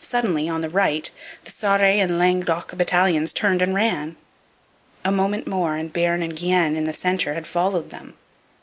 Suddenly, 0.00 0.48
on 0.48 0.62
the 0.62 0.70
right, 0.70 1.10
the 1.44 1.50
Sarre 1.50 1.84
and 2.00 2.18
Languedoc 2.18 2.72
battalions 2.78 3.34
turned 3.34 3.60
and 3.60 3.74
ran. 3.74 4.16
A 5.04 5.12
moment 5.12 5.46
more, 5.46 5.76
and 5.76 5.92
Bearn 5.92 6.22
and 6.22 6.34
Guienne, 6.34 6.74
in 6.74 6.84
the 6.86 6.94
centre, 6.94 7.34
had 7.34 7.46
followed 7.46 7.90
them. 7.90 8.14